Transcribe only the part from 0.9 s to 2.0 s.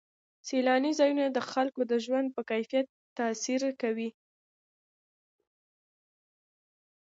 ځایونه د خلکو د